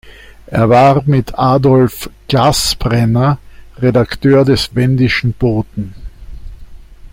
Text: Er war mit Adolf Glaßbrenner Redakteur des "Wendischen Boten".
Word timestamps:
Er 0.47 0.67
war 0.67 1.03
mit 1.05 1.37
Adolf 1.37 2.09
Glaßbrenner 2.27 3.37
Redakteur 3.79 4.43
des 4.45 4.73
"Wendischen 4.73 5.33
Boten". 5.33 5.93